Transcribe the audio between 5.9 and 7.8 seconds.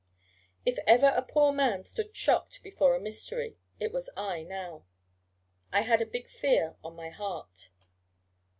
a big fear on my heart.